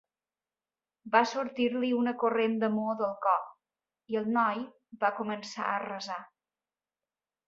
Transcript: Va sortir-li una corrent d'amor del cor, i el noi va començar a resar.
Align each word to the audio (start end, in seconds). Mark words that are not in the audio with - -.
Va 1.15 1.19
sortir-li 1.31 1.91
una 1.97 2.13
corrent 2.23 2.55
d'amor 2.63 2.97
del 3.01 3.13
cor, 3.25 3.43
i 4.13 4.17
el 4.23 4.31
noi 4.39 4.63
va 5.05 5.13
començar 5.21 5.69
a 5.75 5.81
resar. 5.85 6.17